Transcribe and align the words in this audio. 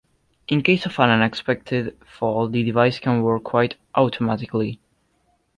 In 0.47 0.63
case 0.63 0.87
of 0.87 0.99
an 0.99 1.11
unexpected 1.11 1.95
fall 2.03 2.47
the 2.49 2.63
device 2.63 2.97
can 2.97 3.21
work 3.21 3.43
quite 3.43 3.75
automatically. 3.93 4.79